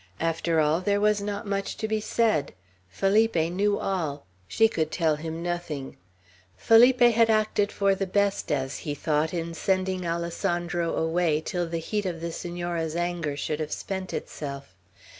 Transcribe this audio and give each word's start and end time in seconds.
After 0.19 0.59
all, 0.59 0.81
there 0.81 0.99
was 0.99 1.21
not 1.21 1.43
so 1.43 1.49
much 1.51 1.77
to 1.77 1.87
be 1.87 1.99
said. 2.01 2.53
Felipe 2.89 3.35
knew 3.35 3.77
all. 3.77 4.25
She 4.47 4.67
could 4.67 4.89
tell 4.89 5.17
him 5.17 5.43
nothing; 5.43 5.95
Felipe 6.57 7.01
had 7.01 7.29
acted 7.29 7.71
for 7.71 7.93
the 7.93 8.07
best, 8.07 8.51
as 8.51 8.79
he 8.79 8.95
thought, 8.95 9.31
in 9.31 9.53
sending 9.53 10.03
Alessandro 10.07 10.95
away 10.95 11.39
till 11.39 11.67
the 11.67 11.77
heat 11.77 12.07
of 12.07 12.19
the 12.19 12.31
Senora's 12.31 12.95
anger 12.95 13.37
should 13.37 13.59
have 13.59 13.71
spent 13.71 14.11
itself. 14.11 14.75